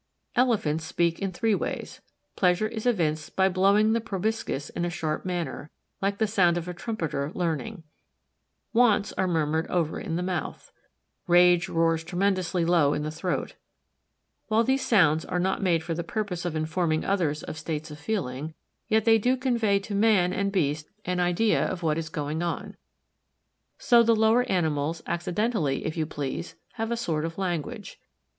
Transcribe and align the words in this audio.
Elephants 0.35 0.83
speak 0.83 1.19
in 1.19 1.31
three 1.31 1.53
ways. 1.53 2.01
Pleasure 2.35 2.67
is 2.67 2.87
evinced 2.87 3.35
by 3.35 3.47
blowing 3.49 3.93
the 3.93 4.01
proboscis 4.01 4.71
in 4.71 4.83
a 4.83 4.89
sharp 4.89 5.25
manner 5.25 5.69
like 6.01 6.17
the 6.17 6.25
sound 6.25 6.57
of 6.57 6.67
a 6.67 6.73
trumpeter 6.73 7.31
learning. 7.35 7.83
Wants 8.73 9.13
are 9.13 9.27
murmured 9.27 9.67
over 9.67 9.99
in 9.99 10.15
the 10.15 10.23
mouth. 10.23 10.71
Rage 11.27 11.69
roars 11.69 12.03
tremendously 12.03 12.65
low 12.65 12.95
in 12.95 13.03
the 13.03 13.11
throat. 13.11 13.53
While 14.47 14.63
these 14.63 14.83
sounds 14.83 15.23
are 15.23 15.37
not 15.37 15.61
made 15.61 15.83
for 15.83 15.93
the 15.93 16.03
purpose 16.03 16.45
of 16.45 16.55
informing 16.55 17.05
others 17.05 17.43
of 17.43 17.55
states 17.59 17.91
of 17.91 17.99
feeling, 17.99 18.55
yet 18.87 19.05
they 19.05 19.19
do 19.19 19.37
convey 19.37 19.77
to 19.81 19.93
man 19.93 20.33
and 20.33 20.51
beast 20.51 20.89
an 21.05 21.19
idea 21.19 21.63
of 21.63 21.83
what 21.83 21.99
is 21.99 22.09
going 22.09 22.41
on. 22.41 22.75
So 23.77 24.01
the 24.01 24.15
lower 24.15 24.45
animals 24.49 25.03
accidentally, 25.05 25.85
if 25.85 25.95
you 25.95 26.07
please, 26.07 26.55
have 26.71 26.89
a 26.89 26.97
sort 26.97 27.23
of 27.23 27.37
language. 27.37 27.99